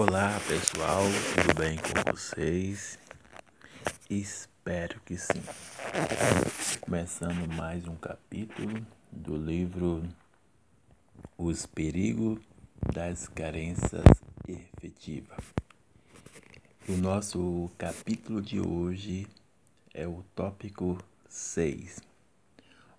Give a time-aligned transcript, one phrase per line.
[0.00, 1.02] Olá pessoal,
[1.34, 2.96] tudo bem com vocês?
[4.08, 5.42] Espero que sim.
[6.80, 10.04] Começando mais um capítulo do livro
[11.36, 12.38] Os Perigos
[12.94, 14.04] das Carências
[14.46, 15.44] Efetivas.
[16.88, 19.26] O nosso capítulo de hoje
[19.92, 20.96] é o tópico
[21.28, 21.98] 6,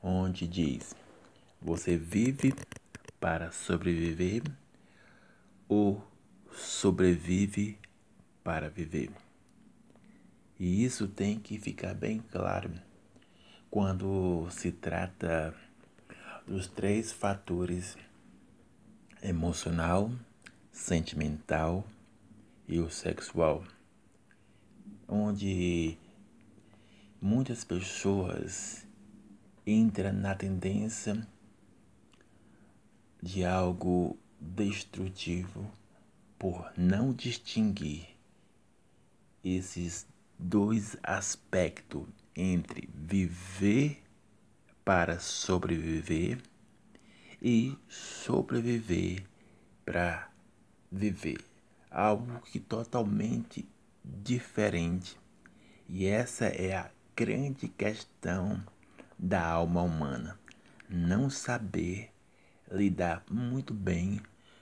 [0.04, 0.94] onde diz:
[1.62, 2.54] Você vive
[3.22, 4.44] para sobreviver
[5.70, 6.09] ou
[6.52, 7.78] sobrevive
[8.44, 9.12] para viver.
[10.60, 12.72] E isso tem que ficar bem claro
[13.70, 15.56] quando se trata
[16.46, 17.96] dos três fatores
[19.22, 20.12] emocional,
[20.72, 21.86] sentimental
[22.68, 23.64] e o sexual,
[25.08, 25.98] onde
[27.22, 28.88] muitas pessoas
[29.66, 31.28] entram na tendência
[33.22, 35.70] de algo destrutivo
[36.40, 38.08] por não distinguir
[39.44, 44.02] esses dois aspectos entre viver
[44.86, 46.42] para sobreviver
[47.42, 49.26] e sobreviver
[49.86, 50.32] para
[50.90, 51.44] viver.
[51.92, 53.68] Algo que totalmente
[54.04, 55.18] diferente.
[55.90, 58.64] E essa é a grande questão
[59.18, 60.40] da alma humana.
[60.88, 62.12] Não saber
[62.72, 64.22] lidar muito bem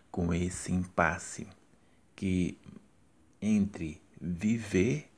[0.09, 1.47] com esse impasse
[2.17, 2.57] que
[3.39, 5.09] entre viver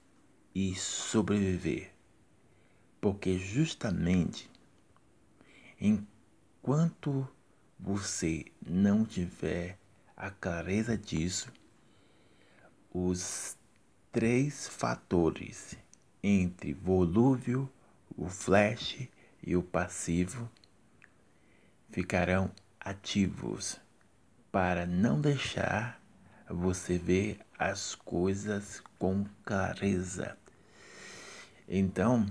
[0.54, 1.92] e sobreviver.
[3.00, 4.52] Porque justamente
[5.80, 7.26] enquanto
[7.80, 9.80] você não tiver
[10.18, 11.50] a clareza disso,
[12.94, 13.58] os
[14.12, 15.78] três fatores
[16.22, 17.70] entre volúvel,
[18.18, 19.08] o flash
[19.42, 20.52] e o passivo
[21.90, 23.80] ficarão ativos
[24.52, 25.99] para não deixar
[26.50, 30.38] você vê as coisas com clareza.
[31.68, 32.26] Então,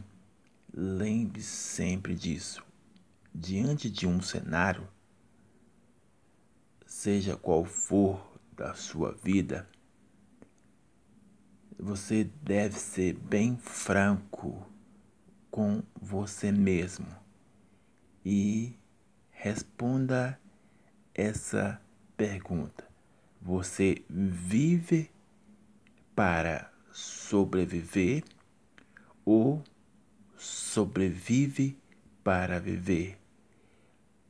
[0.75, 2.65] lembre sempre disso.
[3.33, 4.89] Diante de um cenário,
[6.85, 8.21] seja qual for
[8.53, 9.69] da sua vida,
[11.79, 14.67] você deve ser bem franco
[15.49, 17.07] com você mesmo
[18.25, 18.77] e
[19.31, 20.41] responda
[21.15, 21.81] essa
[22.17, 22.88] pergunta.
[23.49, 25.11] Você vive
[26.15, 28.23] para sobreviver
[29.25, 29.65] ou
[30.37, 31.75] sobrevive
[32.23, 33.19] para viver?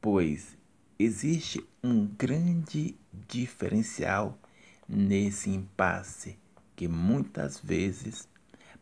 [0.01, 0.57] Pois
[0.97, 2.97] existe um grande
[3.29, 4.39] diferencial
[4.89, 6.39] nesse impasse
[6.77, 8.29] que muitas vezes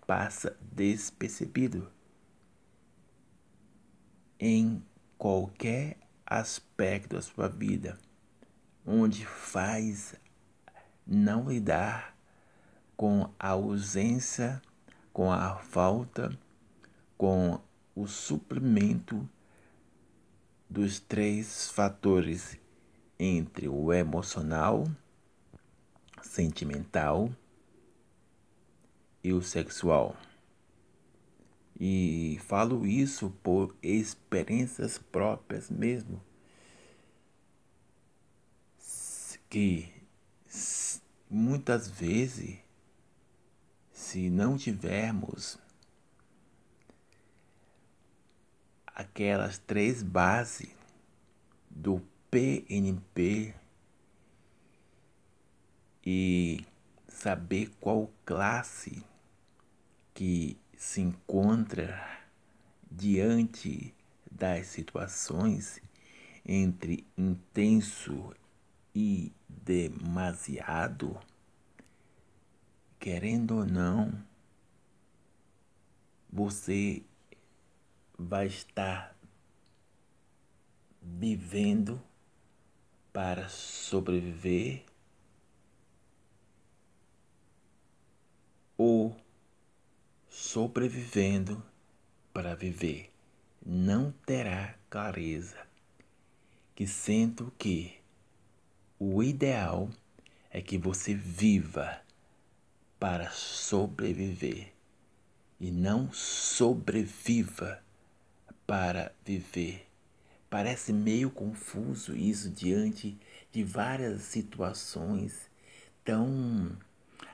[0.06, 1.90] passa despercebido
[4.38, 4.84] em
[5.16, 5.96] qualquer
[6.26, 7.98] aspecto da sua vida
[8.86, 10.14] onde faz
[11.06, 12.16] não lidar
[12.96, 14.60] com a ausência,
[15.12, 16.36] com a falta,
[17.16, 17.60] com
[17.94, 19.28] o suprimento
[20.68, 22.58] dos três fatores
[23.18, 24.86] entre o emocional,
[26.22, 27.30] sentimental
[29.22, 30.16] e o sexual.
[31.78, 36.20] E falo isso por experiências próprias mesmo
[39.48, 39.88] que
[41.28, 42.58] muitas vezes,
[43.92, 45.58] se não tivermos
[48.86, 50.70] aquelas três bases
[51.68, 53.54] do PNP
[56.04, 56.64] e
[57.08, 59.04] saber qual classe
[60.14, 62.20] que se encontra
[62.90, 63.94] diante
[64.30, 65.80] das situações
[66.44, 68.32] entre intenso
[68.98, 71.20] e demasiado,
[72.98, 74.10] querendo ou não,
[76.32, 77.04] você
[78.18, 79.14] vai estar
[81.02, 82.02] vivendo
[83.12, 84.82] para sobreviver
[88.78, 89.14] ou
[90.30, 91.62] sobrevivendo
[92.32, 93.12] para viver.
[93.62, 95.66] Não terá clareza
[96.74, 97.95] que sendo que
[98.98, 99.90] o ideal
[100.50, 102.00] é que você viva
[102.98, 104.72] para sobreviver
[105.60, 107.82] e não sobreviva
[108.66, 109.86] para viver.
[110.48, 113.18] Parece meio confuso isso diante
[113.52, 115.50] de várias situações
[116.04, 116.76] tão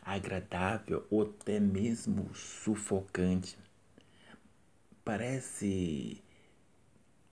[0.05, 3.57] agradável ou até mesmo sufocante.
[5.05, 6.23] Parece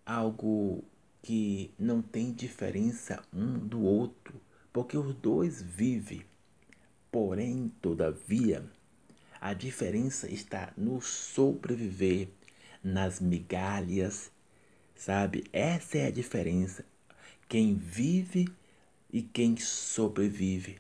[0.07, 0.85] algo
[1.23, 4.41] que não tem diferença um do outro,
[4.73, 6.25] porque os dois vivem
[7.11, 8.65] Porém, todavia,
[9.41, 12.29] a diferença está no sobreviver,
[12.85, 14.31] nas migalhas,
[14.95, 15.45] sabe?
[15.53, 16.85] Essa é a diferença.
[17.49, 18.47] Quem vive
[19.13, 20.79] e quem sobrevive.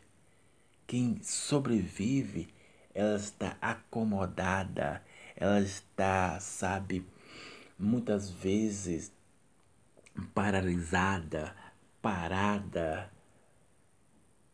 [0.86, 2.48] Quem sobrevive,
[2.94, 5.02] ela está acomodada,
[5.34, 7.04] ela está, sabe,
[7.76, 9.10] muitas vezes
[10.34, 11.54] paralisada,
[12.00, 13.10] parada,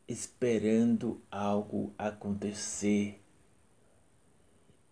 [0.09, 3.23] esperando algo acontecer.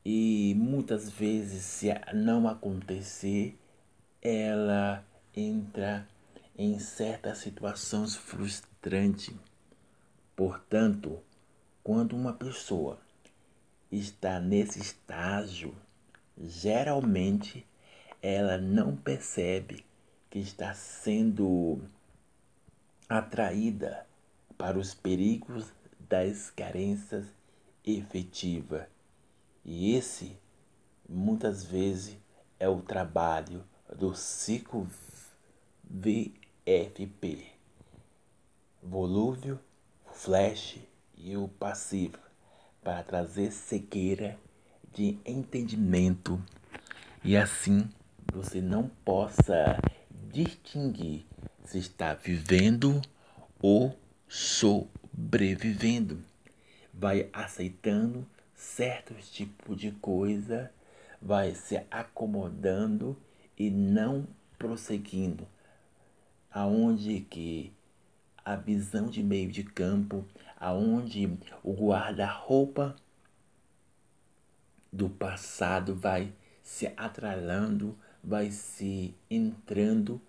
[0.05, 3.59] E muitas vezes, se não acontecer,
[4.21, 6.07] ela entra
[6.57, 9.35] em certas situações frustrantes.
[10.37, 11.23] Portanto,
[11.83, 12.99] quando uma pessoa
[13.91, 15.75] está nesse estágio,
[16.37, 17.67] geralmente
[18.21, 19.85] ela não percebe
[20.35, 21.81] que está sendo
[23.09, 24.05] atraída
[24.59, 25.73] para os perigos
[26.11, 27.25] das carências
[27.87, 28.89] efetivas.
[29.65, 30.37] E esse,
[31.09, 32.19] muitas vezes,
[32.59, 33.63] é o trabalho
[33.97, 34.89] do ciclo
[35.89, 37.47] VFP.
[38.83, 39.61] Volúvel,
[40.15, 40.81] flash
[41.17, 42.19] e o passivo
[42.83, 44.37] para trazer cegueira
[44.93, 46.43] de entendimento
[47.23, 47.89] e assim
[48.33, 49.79] você não possa
[50.35, 51.25] distinguir
[51.65, 53.01] se está vivendo
[53.63, 53.97] ou
[54.27, 56.21] sobrevivendo.
[56.93, 60.73] Vai aceitando certos tipos de coisa,
[61.23, 63.17] vai se acomodando
[63.57, 64.27] e não
[64.59, 65.47] prosseguindo.
[66.51, 67.73] Aonde que
[68.45, 70.27] a visão de meio de campo,
[70.59, 72.97] aonde o guarda-roupa
[74.93, 80.21] do passado vai se atralhando, vai se entrando,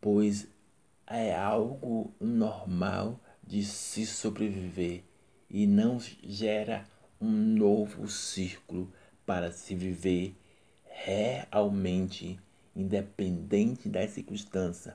[0.00, 0.46] pois
[1.06, 5.02] é algo normal de se sobreviver
[5.50, 6.86] e não gera
[7.20, 8.92] um novo círculo
[9.26, 10.36] para se viver
[10.84, 12.38] realmente
[12.74, 14.94] independente das circunstâncias,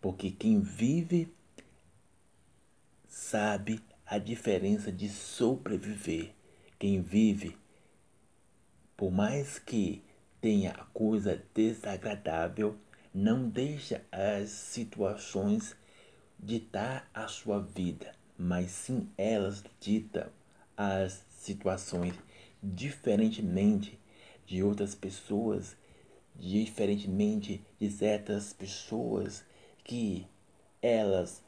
[0.00, 1.32] porque quem vive
[3.08, 6.32] sabe a diferença de sobreviver.
[6.78, 7.56] Quem vive,
[8.96, 10.02] por mais que
[10.40, 12.76] tenha coisa desagradável,
[13.12, 15.76] não deixa as situações
[16.38, 20.26] ditar a sua vida, mas sim elas ditam
[20.76, 22.14] as situações
[22.62, 23.98] diferentemente
[24.46, 25.76] de outras pessoas,
[26.34, 29.44] diferentemente de certas pessoas
[29.84, 30.26] que
[30.80, 31.42] elas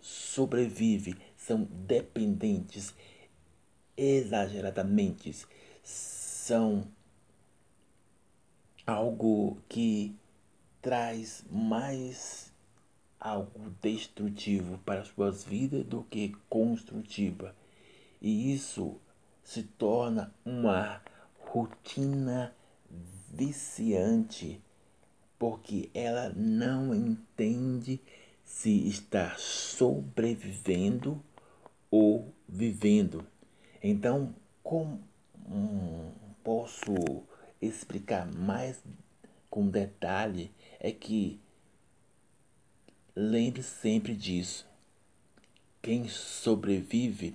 [0.00, 2.94] sobrevivem, são dependentes
[3.96, 5.46] exageradamente,
[5.82, 6.86] são
[8.86, 10.14] algo que
[10.80, 12.52] traz mais
[13.18, 17.54] algo destrutivo para suas vidas do que construtiva.
[18.20, 18.96] E isso
[19.44, 21.02] se torna uma
[21.46, 22.54] rotina
[23.30, 24.60] viciante,
[25.38, 28.00] porque ela não entende
[28.44, 31.22] se está sobrevivendo
[31.90, 33.26] ou vivendo.
[33.82, 35.00] Então, como
[35.48, 36.10] hum,
[36.42, 36.94] posso
[37.60, 38.82] explicar mais
[39.48, 41.40] com detalhe é que
[43.14, 44.66] lembre sempre disso.
[45.82, 47.34] Quem sobrevive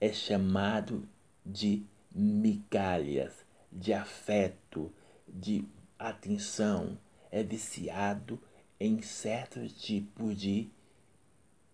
[0.00, 1.08] é chamado
[1.44, 3.32] de migalhas,
[3.70, 4.92] de afeto,
[5.28, 5.64] de
[5.98, 6.98] atenção,
[7.30, 8.40] é viciado
[8.78, 10.68] em certos tipos de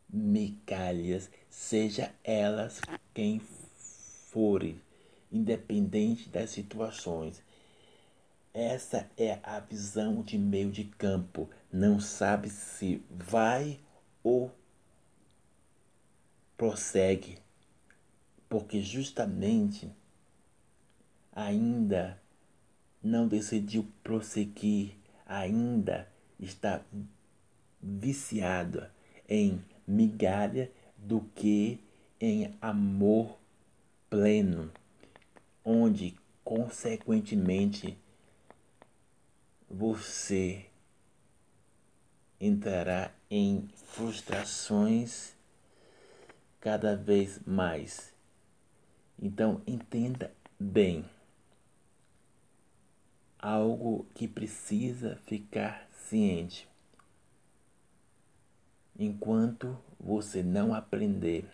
[0.08, 2.80] migalhas, seja elas
[3.14, 3.40] quem
[4.30, 4.80] forem,
[5.30, 7.42] independente das situações.
[8.58, 11.46] Essa é a visão de meio de campo.
[11.70, 13.78] Não sabe se vai
[14.22, 14.50] ou
[16.56, 17.36] prossegue,
[18.48, 19.92] porque justamente
[21.34, 22.18] ainda
[23.02, 24.96] não decidiu prosseguir,
[25.26, 26.10] ainda
[26.40, 26.82] está
[27.78, 28.86] viciado
[29.28, 31.78] em migalha do que
[32.18, 33.38] em amor
[34.08, 34.72] pleno,
[35.62, 37.98] onde consequentemente
[39.76, 40.64] você
[42.40, 45.35] entrará em frustrações
[46.59, 48.11] cada vez mais.
[49.21, 51.04] Então entenda bem
[53.38, 56.66] algo que precisa ficar ciente.
[58.99, 61.45] Enquanto você não aprender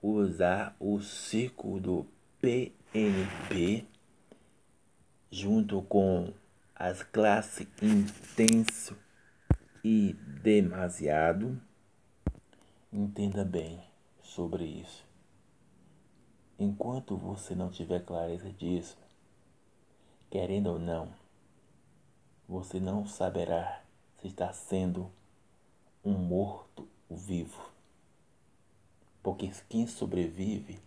[0.00, 2.06] a usar o ciclo do
[2.40, 3.84] PNP
[5.32, 6.32] junto com
[6.78, 8.94] as classes intenso
[9.82, 11.58] e demasiado,
[12.92, 13.82] entenda bem
[14.22, 15.06] sobre isso.
[16.58, 18.96] enquanto você não tiver clareza disso,
[20.30, 21.12] querendo ou não,
[22.48, 23.82] você não saberá
[24.20, 25.10] se está sendo
[26.04, 27.70] um morto vivo.
[29.22, 30.78] Porque quem sobrevive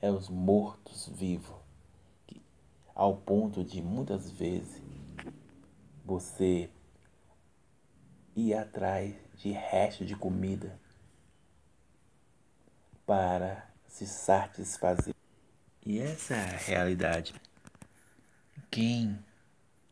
[0.00, 1.56] é os mortos vivos,
[2.94, 4.80] ao ponto de muitas vezes
[6.04, 6.70] você
[8.36, 10.78] ir atrás de resto de comida
[13.06, 15.14] para se satisfazer.
[15.84, 17.34] E essa é a realidade.
[18.70, 19.18] Quem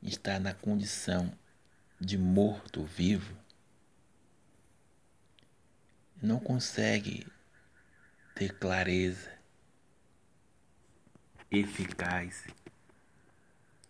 [0.02, 1.32] está na condição
[2.00, 3.36] de morto-vivo
[6.20, 7.26] não consegue
[8.34, 9.30] ter clareza
[11.50, 12.46] eficaz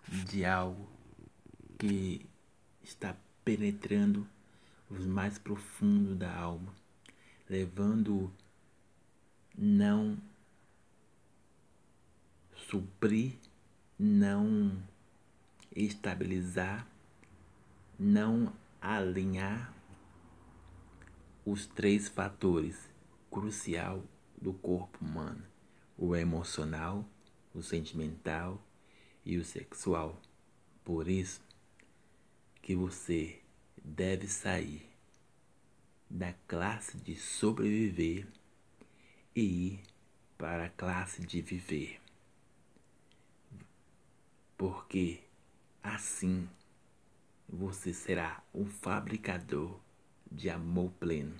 [0.09, 0.89] de algo
[1.79, 2.27] que
[2.83, 4.27] está penetrando
[4.91, 6.73] os mais profundos da alma,
[7.49, 8.33] levando
[9.57, 10.19] não
[12.55, 13.35] suprir,
[13.99, 14.83] não
[15.75, 16.87] estabilizar,
[17.99, 19.75] não alinhar
[21.45, 22.89] os três fatores
[23.31, 24.03] crucial
[24.41, 25.45] do corpo humano:
[25.97, 27.05] o emocional,
[27.55, 28.63] o sentimental
[29.25, 30.21] e o sexual.
[30.85, 31.41] Por isso
[32.61, 33.41] que você
[33.83, 34.89] deve sair
[36.09, 38.27] da classe de sobreviver
[39.35, 39.83] e ir
[40.37, 42.01] para a classe de viver.
[44.57, 45.23] Porque
[45.83, 46.49] assim
[47.49, 49.81] você será um fabricador
[50.31, 51.37] de amor pleno,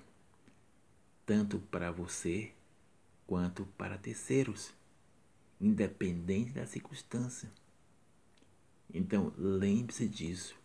[1.25, 2.53] tanto para você
[3.25, 4.73] quanto para terceiros,
[5.59, 7.51] independente da circunstância.
[8.91, 10.55] Então, lembre-se disso.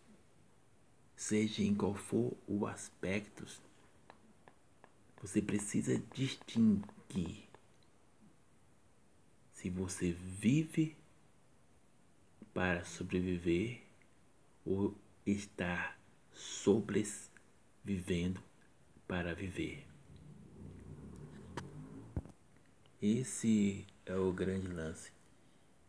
[1.15, 3.45] Seja em qual for o aspecto,
[5.21, 7.47] você precisa distinguir
[9.53, 10.95] se você vive
[12.53, 13.81] para sobreviver
[14.65, 14.95] ou
[15.25, 15.97] está
[16.31, 18.41] sobrevivendo
[19.05, 19.85] para viver.
[23.01, 25.11] Esse é o grande lance,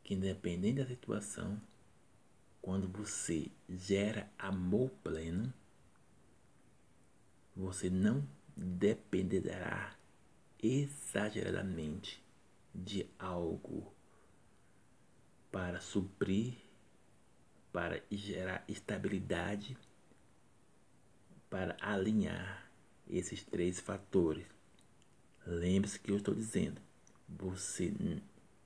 [0.02, 1.60] que independente da situação,
[2.60, 5.52] quando você gera amor pleno,
[7.56, 8.26] você não
[8.56, 9.96] dependerá
[10.62, 12.22] exageradamente
[12.74, 13.92] de algo
[15.50, 16.54] para suprir,
[17.72, 19.76] para gerar estabilidade,
[21.48, 22.70] para alinhar
[23.08, 24.46] esses três fatores.
[25.46, 26.80] Lembre-se que eu estou dizendo,
[27.28, 27.92] você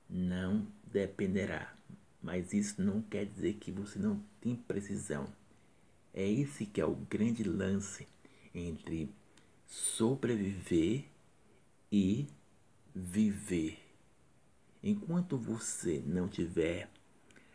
[0.09, 1.75] não dependerá,
[2.25, 5.27] mas isso não quer dizer que você não tem precisão.
[6.11, 8.07] É esse que é o grande lance
[8.51, 9.13] entre
[9.67, 11.05] sobreviver
[11.91, 12.27] e
[12.95, 13.77] viver.
[14.81, 16.89] Enquanto você não tiver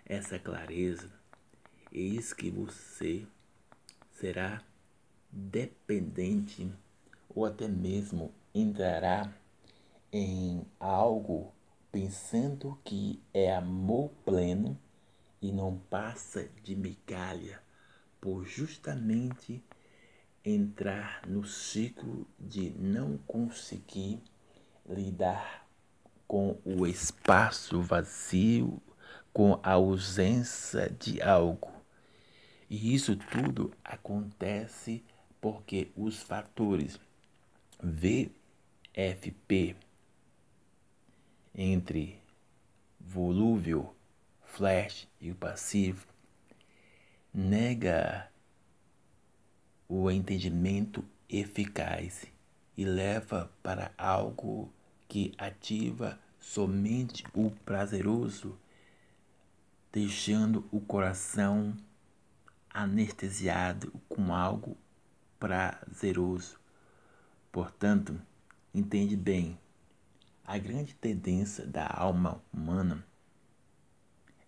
[0.07, 1.11] essa clareza,
[1.91, 3.27] eis que você
[4.13, 4.63] será
[5.33, 6.71] dependente
[7.29, 9.35] ou até mesmo entrará
[10.13, 11.53] em algo
[11.91, 14.79] pensando que é amor pleno
[15.43, 17.61] e não passa de migalha,
[18.21, 19.65] por justamente
[20.45, 24.23] entrar no ciclo de não conseguir
[24.89, 25.67] lidar
[26.27, 28.81] com o espaço vazio,
[29.33, 31.73] com a ausência de algo.
[32.69, 35.03] E isso tudo acontece
[35.41, 37.01] porque os fatores
[37.83, 39.77] VFP
[41.55, 42.21] entre
[42.99, 43.95] volúvel,
[44.45, 46.07] flash e o passivo
[47.33, 48.29] nega
[49.89, 52.27] o entendimento eficaz
[52.77, 54.73] e leva para algo
[55.09, 58.59] que ativa somente o prazeroso,
[59.93, 61.77] deixando o coração
[62.73, 64.77] anestesiado com algo
[65.39, 66.59] prazeroso.
[67.51, 68.21] Portanto,
[68.73, 69.59] entende bem,
[70.51, 73.07] a grande tendência da alma humana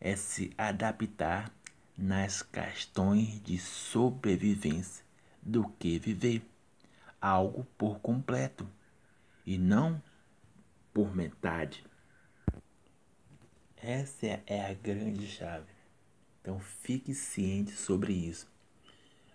[0.01, 1.55] é se adaptar
[1.97, 5.05] nas questões de sobrevivência
[5.41, 6.45] do que viver
[7.21, 8.69] algo por completo
[9.47, 10.03] e não
[10.93, 11.87] por metade.
[13.77, 15.71] Essa é a grande chave.
[16.41, 18.51] Então fique ciente sobre isso.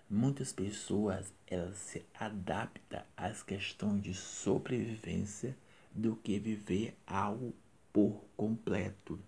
[0.09, 5.55] Muitas pessoas elas se adaptam às questões de sobrevivência
[5.97, 7.53] do que viver algo
[7.91, 9.19] por completo,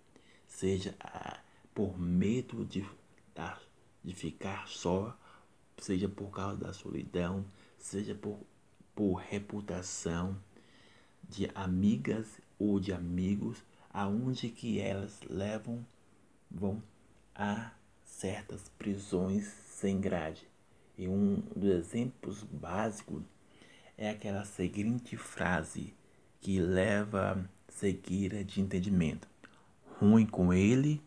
[0.47, 1.39] seja ah,
[1.73, 2.85] por medo de,
[4.03, 5.17] de ficar só
[5.81, 7.45] seja por causa da solidão,
[7.77, 8.39] seja por,
[8.95, 10.37] por reputação,
[11.27, 15.85] de amigas ou de amigos, aonde que elas levam
[16.49, 16.81] vão
[17.35, 17.71] a
[18.03, 20.47] certas prisões sem grade.
[20.97, 23.23] E um dos exemplos básicos
[23.97, 25.93] é aquela seguinte frase
[26.41, 29.27] que leva seguida de entendimento:
[29.99, 31.01] ruim com ele,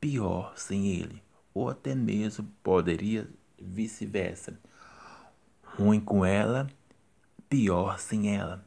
[0.00, 3.28] pior sem ele, ou até mesmo poderia
[3.58, 4.58] vice-versa.
[5.62, 6.68] Ruim com ela,
[7.48, 8.64] pior sem ela.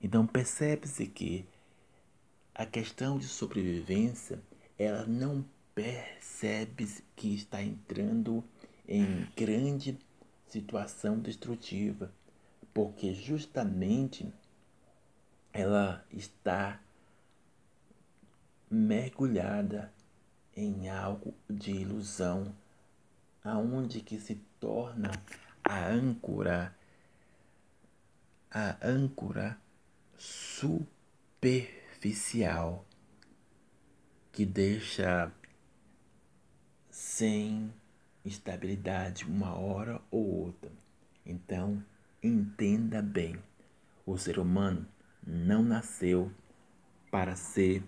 [0.00, 1.46] Então percebe-se que
[2.54, 4.40] a questão de sobrevivência,
[4.76, 8.42] ela não percebe que está entrando
[8.88, 9.96] em grande
[10.48, 12.12] situação destrutiva,
[12.74, 14.32] porque justamente
[15.52, 16.80] ela está
[18.70, 19.92] mergulhada
[20.54, 22.54] em algo de ilusão,
[23.42, 25.10] aonde que se torna
[25.64, 26.76] a âncora,
[28.50, 29.58] a âncora
[30.16, 32.84] superficial
[34.32, 35.32] que deixa
[36.90, 37.72] sem
[38.24, 40.72] estabilidade uma hora ou outra.
[41.24, 41.80] Então,
[42.22, 43.42] entenda bem:
[44.04, 44.86] o ser humano
[45.26, 46.32] não nasceu
[47.10, 47.82] para ser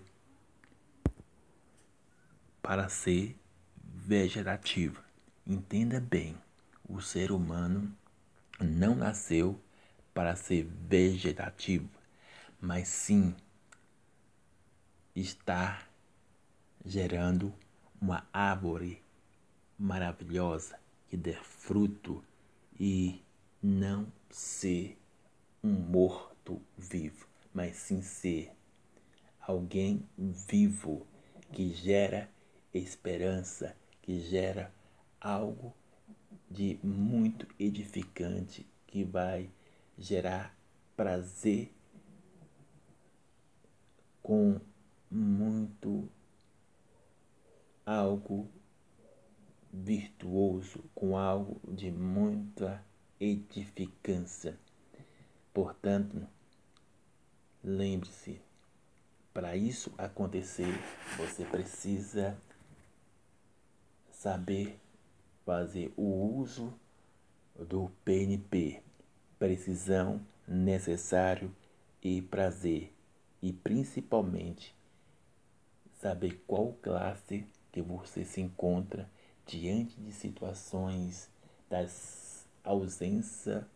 [2.61, 3.35] para ser
[3.83, 5.01] vegetativo.
[5.45, 6.37] Entenda bem,
[6.87, 7.91] o ser humano
[8.59, 9.59] não nasceu
[10.13, 11.89] para ser vegetativo,
[12.59, 13.35] mas sim
[15.15, 15.81] está
[16.85, 17.53] gerando
[17.99, 19.01] uma árvore
[19.77, 22.23] maravilhosa que dê fruto
[22.79, 23.21] e
[23.61, 24.97] não ser
[25.63, 26.30] um morto
[26.77, 28.51] vivo, mas sim ser
[29.39, 31.05] alguém vivo
[31.51, 32.29] que gera
[32.73, 34.73] esperança, que gera
[35.19, 35.73] algo
[36.49, 39.49] de muito edificante que vai
[39.97, 40.55] gerar
[40.95, 41.73] prazer
[44.21, 44.59] com
[45.09, 46.09] muito
[47.85, 48.49] algo
[49.71, 52.83] virtuoso, com algo de muita
[53.19, 54.57] edificância.
[55.53, 56.27] Portanto,
[57.63, 58.41] lembre-se,
[59.33, 60.73] para isso acontecer,
[61.17, 62.37] você precisa
[64.11, 64.79] saber
[65.45, 66.73] fazer o uso
[67.55, 68.81] do PNP,
[69.37, 71.53] precisão, necessário
[72.01, 72.93] e prazer,
[73.41, 74.75] e principalmente
[75.93, 79.09] saber qual classe que você se encontra
[79.45, 81.29] diante de situações
[81.69, 83.67] das ausência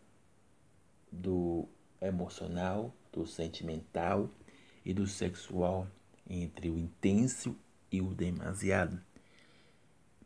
[1.16, 1.68] do
[2.00, 4.30] emocional, do sentimental
[4.84, 5.88] e do sexual
[6.28, 7.56] entre o intenso
[7.90, 9.00] e o demasiado,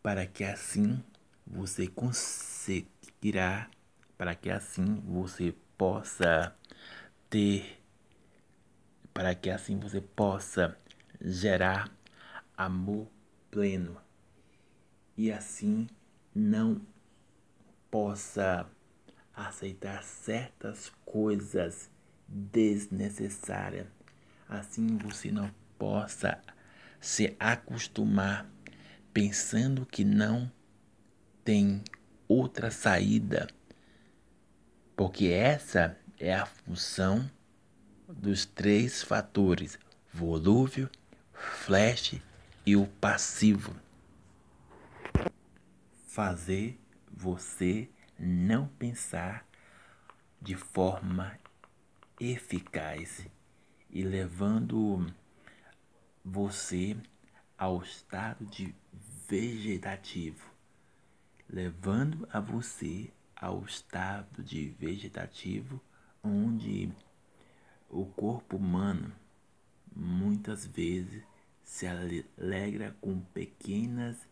[0.03, 1.03] para que assim
[1.47, 3.71] você conseguirá,
[4.17, 6.55] para que assim você possa
[7.29, 7.81] ter,
[9.13, 10.77] para que assim você possa
[11.21, 11.91] gerar
[12.57, 13.09] amor
[13.51, 13.97] pleno
[15.17, 15.87] e assim
[16.35, 16.81] não
[17.91, 18.67] possa
[19.35, 21.91] aceitar certas coisas
[22.27, 23.87] desnecessárias.
[24.49, 26.41] Assim você não possa
[27.01, 28.51] se acostumar
[29.13, 30.51] pensando que não
[31.45, 31.83] tem
[32.29, 33.49] outra saída,
[34.95, 37.31] porque essa é a função
[38.09, 39.79] dos três fatores:
[40.13, 40.89] volúvel,
[41.33, 42.21] flash
[42.67, 43.75] e o passivo
[46.11, 46.79] fazer
[47.11, 47.89] você
[48.23, 49.47] não pensar
[50.43, 51.39] de forma
[52.21, 53.27] eficaz
[53.89, 55.07] e levando
[56.23, 56.95] você
[57.57, 58.75] ao estado de
[59.27, 60.47] vegetativo,
[61.49, 65.81] levando a você ao estado de vegetativo
[66.23, 66.93] onde
[67.89, 69.11] o corpo humano
[69.97, 71.23] muitas vezes
[71.65, 74.29] se alegra com pequenas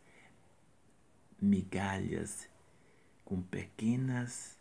[1.41, 2.48] migalhas,
[3.29, 4.57] com pequenas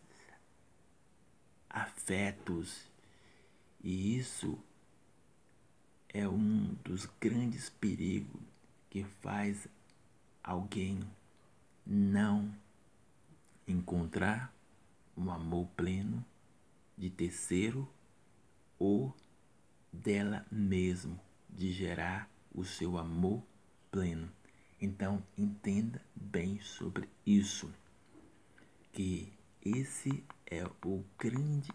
[1.70, 2.84] afetos.
[3.82, 4.58] E isso
[6.10, 8.42] é um dos grandes perigos
[8.90, 9.66] que faz
[10.44, 11.00] alguém
[11.86, 12.54] não
[13.66, 14.52] encontrar
[15.16, 16.22] um amor pleno
[16.94, 17.88] de terceiro
[18.78, 19.16] ou
[19.90, 23.42] dela mesmo, de gerar o seu amor
[23.90, 24.30] pleno.
[24.78, 27.72] Então, entenda bem sobre isso,
[28.98, 29.32] que
[29.64, 31.70] esse é o grande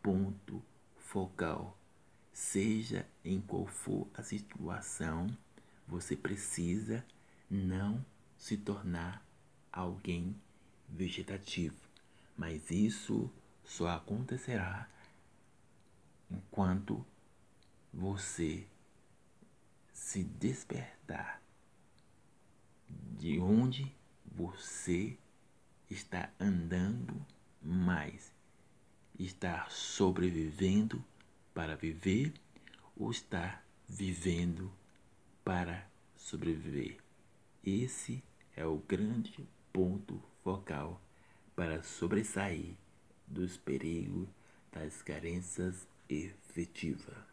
[0.00, 0.62] ponto
[0.98, 1.76] focal.
[2.32, 5.36] Seja em qual for a situação,
[5.84, 7.04] você precisa
[7.50, 8.06] não
[8.38, 9.20] se tornar
[9.72, 10.40] alguém
[10.88, 11.74] vegetativo.
[12.36, 13.28] Mas isso
[13.64, 14.88] só acontecerá
[16.30, 17.04] enquanto
[17.92, 18.64] você
[19.92, 21.42] se despertar
[23.18, 23.92] de onde
[24.24, 25.18] você
[25.90, 27.26] está andando
[27.60, 28.32] mais.
[29.18, 31.04] Está sobrevivendo
[31.52, 32.32] para viver
[32.96, 34.72] ou está vivendo
[35.44, 36.98] para sobreviver?
[37.62, 38.22] Esse
[38.56, 41.00] é o grande ponto focal
[41.54, 42.74] para sobressair
[43.26, 44.28] dos perigos
[44.72, 47.29] das carências efetivas.